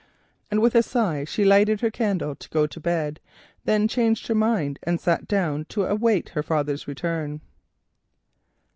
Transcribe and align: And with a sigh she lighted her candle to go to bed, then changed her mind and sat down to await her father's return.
And 0.49 0.61
with 0.61 0.73
a 0.73 0.81
sigh 0.81 1.25
she 1.25 1.45
lighted 1.45 1.81
her 1.81 1.91
candle 1.91 2.33
to 2.35 2.49
go 2.49 2.65
to 2.65 2.79
bed, 2.79 3.19
then 3.65 3.87
changed 3.87 4.25
her 4.29 4.33
mind 4.33 4.79
and 4.81 4.99
sat 4.99 5.27
down 5.27 5.65
to 5.65 5.85
await 5.85 6.29
her 6.29 6.41
father's 6.41 6.87
return. 6.87 7.39